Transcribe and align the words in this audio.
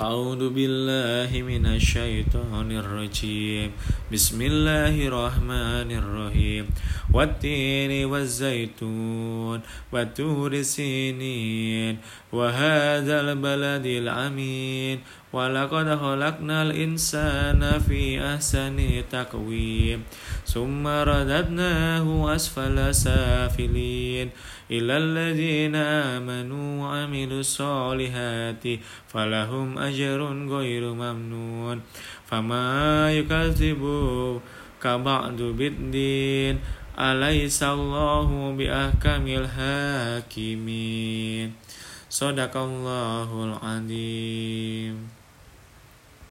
أعوذ 0.00 0.56
بالله 0.56 1.42
من 1.42 1.66
الشيطان 1.66 2.72
الرجيم. 2.72 3.72
بسم 4.12 4.42
الله 4.42 5.08
الرحمن 5.08 5.92
الرحيم. 5.92 6.64
والتين 7.12 8.04
والزيتون 8.04 9.60
وتور 9.92 10.62
سينين. 10.62 11.96
وهذا 12.32 13.20
البلد 13.20 13.86
الأمين. 13.86 14.98
ولقد 15.32 15.96
خلقنا 15.96 16.62
الإنسان 16.62 17.60
في 17.88 18.24
أحسن 18.34 19.04
تقويم. 19.12 20.02
ثم 20.46 20.86
رددناه 20.86 22.34
أسفل 22.34 22.94
سافلين. 22.94 24.30
إلى 24.70 24.96
الذين 24.96 25.74
آمنوا 25.74 26.82
وعملوا 26.82 27.40
الصالحات 27.40 28.64
فلهم 29.08 29.78
أجر 29.78 29.89
غير 30.49 30.93
ممنون 30.93 31.81
فما 32.27 33.11
يكذبك 33.11 34.85
بعد 34.85 35.37
بالدين 35.41 36.59
أليس 36.99 37.63
الله 37.63 38.55
بأحكم 38.57 39.23
الحاكمين 40.37 40.85
صدق 42.09 42.57
الله 42.57 43.29
العظيم 43.43 44.98